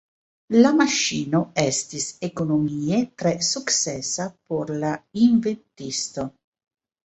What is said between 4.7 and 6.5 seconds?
la inventisto.